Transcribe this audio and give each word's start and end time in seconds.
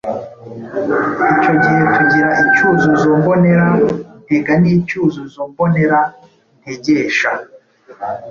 Icyo 1.35 1.51
gihe 1.61 1.81
tugira 1.95 2.29
icyuzuzo 2.43 3.07
mbonera 3.19 3.67
ntega 4.25 4.53
n’icyuzuzo 4.61 5.39
mbonera 5.51 5.99
ntegesha. 6.61 7.29